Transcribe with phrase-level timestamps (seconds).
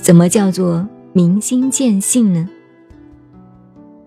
[0.00, 2.48] 怎么叫做明心见性呢？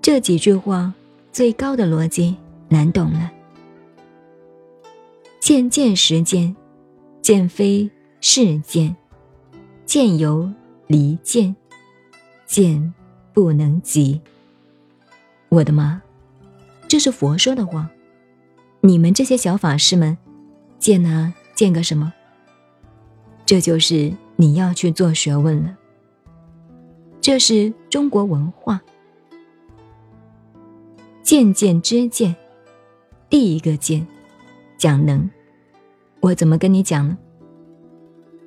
[0.01, 0.93] 这几句话
[1.31, 2.35] 最高的逻辑
[2.69, 3.31] 难懂了。
[5.39, 6.55] 见见时见，
[7.21, 7.89] 见非
[8.21, 8.95] 是见，
[9.85, 10.49] 见由
[10.87, 11.55] 离见，
[12.45, 12.93] 见
[13.33, 14.21] 不能及。
[15.49, 16.01] 我的妈，
[16.87, 17.89] 这是佛说的话。
[18.81, 20.17] 你们这些小法师们，
[20.79, 22.13] 见呢见个什么？
[23.45, 25.77] 这就是你要去做学问了。
[27.27, 28.81] 这是中国文化，
[31.21, 32.33] 见见知见，
[33.29, 34.07] 第一个见，
[34.77, 35.29] 讲能。
[36.21, 37.17] 我怎么跟你讲呢？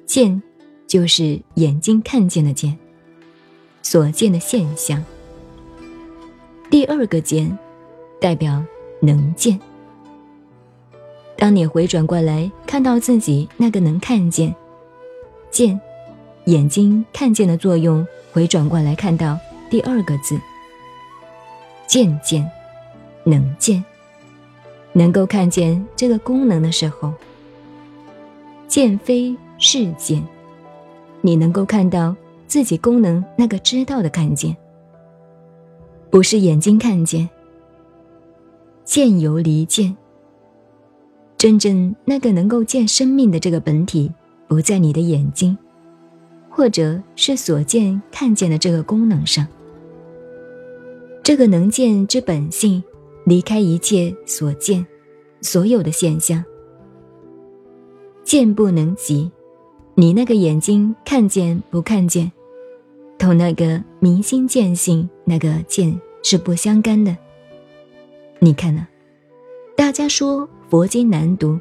[0.06, 0.43] 见
[0.87, 2.79] 就是眼睛看见的见，
[3.83, 5.05] 所见的现象。
[6.70, 7.59] 第二个见，
[8.19, 8.65] 代表
[9.03, 9.61] 能见。
[11.37, 14.55] 当你回转过来看到自己那个能看见，
[15.50, 15.78] 见，
[16.51, 19.39] 眼睛看见的作用，回转过来看到
[19.70, 20.37] 第二个字，
[21.87, 22.45] 见见，
[23.23, 23.84] 能见，
[24.93, 27.15] 能够看见这个功能的时候，
[28.67, 30.21] 见非是见，
[31.21, 32.17] 你能够看到
[32.48, 34.56] 自己功能那个知道的看见，
[36.11, 37.31] 不是眼睛看见，
[38.84, 39.97] 见由离见。
[41.39, 44.11] 真正那个能够见生命的这个本体，
[44.48, 45.56] 不在你的眼睛，
[46.51, 49.47] 或者是所见看见的这个功能上。
[51.23, 52.83] 这个能见之本性，
[53.25, 54.84] 离开一切所见，
[55.41, 56.45] 所有的现象，
[58.25, 59.31] 见不能及。
[59.95, 62.31] 你那个眼睛看见不看见，
[63.19, 67.17] 同那个明心见性那个见是不相干的。
[68.41, 68.87] 你看呢？
[69.77, 70.48] 大家说。
[70.71, 71.59] 佛经难读，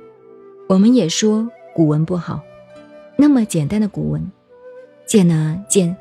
[0.67, 2.40] 我们也说古文不好。
[3.17, 4.32] 那么简单的古文，
[5.09, 5.97] 见啊见，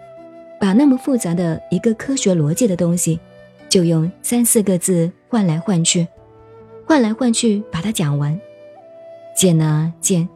[0.61, 3.19] 把那么复杂的一个科学逻辑的东西，
[3.67, 6.07] 就用三四个字换来换去，
[6.87, 8.39] 换来换去把它讲完。
[9.35, 10.29] 见啊见，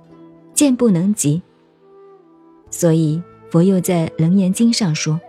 [0.55, 1.43] 见不能及。
[2.71, 5.21] 所以佛又在《楞严经》上说：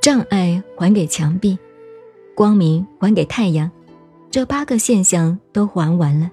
[0.00, 1.58] 障碍还给墙壁，
[2.36, 3.68] 光明还给太阳。
[4.30, 6.30] 这八个现象都还完了，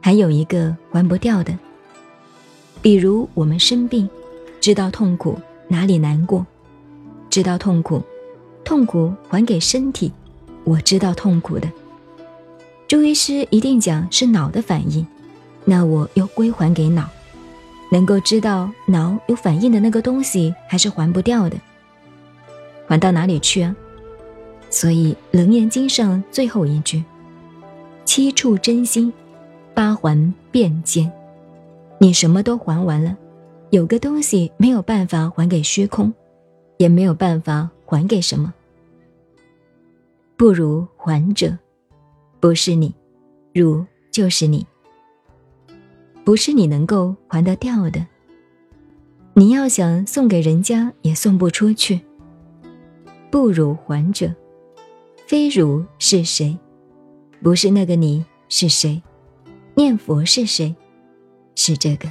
[0.00, 1.58] 还有一个还不掉的。
[2.80, 4.08] 比如我们生病，
[4.60, 5.38] 知道痛苦，
[5.68, 6.46] 哪里难过，
[7.30, 8.02] 知道痛苦，
[8.62, 10.12] 痛苦还给身体，
[10.64, 11.66] 我知道痛苦的。
[12.86, 15.06] 中医师一定讲是脑的反应，
[15.64, 17.08] 那我又归还给脑，
[17.90, 21.56] 能够知道脑有反应的那个东西还是还不掉的，
[22.86, 23.74] 还到哪里去啊？
[24.68, 27.02] 所以《楞严经》上最后一句。
[28.04, 29.12] 七处真心，
[29.72, 31.10] 八环遍见。
[31.98, 33.16] 你什么都还完了，
[33.70, 36.12] 有个东西没有办法还给虚空，
[36.76, 38.52] 也没有办法还给什么。
[40.36, 41.56] 不如还者，
[42.40, 42.92] 不是你，
[43.54, 44.66] 如就是你，
[46.24, 48.04] 不是你能够还得掉的。
[49.34, 52.00] 你要想送给人家，也送不出去。
[53.30, 54.34] 不如还者，
[55.28, 56.58] 非如是谁？
[57.40, 59.00] 不是那个你是谁？
[59.74, 60.74] 念佛是谁？
[61.54, 62.08] 是这个，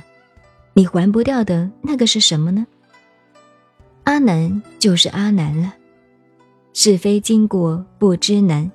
[0.80, 2.66] 你还不掉的那个是什么呢？
[4.06, 5.74] 阿难就是阿难了，
[6.72, 8.72] 是非经过不知难，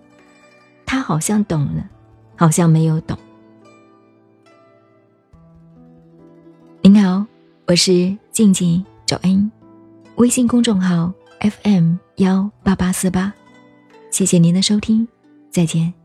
[0.85, 1.89] 他好像懂了，
[2.37, 3.17] 好像没有懂。
[6.83, 7.25] 您好，
[7.69, 9.51] 我是静静找恩，
[10.17, 11.11] 微信公众号
[11.41, 13.33] FM 幺八八四八，
[14.11, 15.09] 谢谢您的收听，
[15.51, 16.04] 再见。